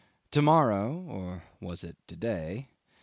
To 0.31 0.41
morrow 0.41 1.05
or 1.07 1.43
was 1.59 1.83
it 1.83 1.95
to 2.07 2.15
day? 2.15 2.69